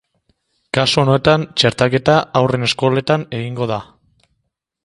[0.77, 3.79] Kasu honetan, txertaketa haurren eskoletan egingo da.